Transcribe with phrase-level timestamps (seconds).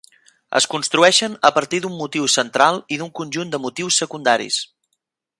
[0.59, 4.59] Es construeixen a partir d'un motiu central i d'un conjunt de motius secundaris.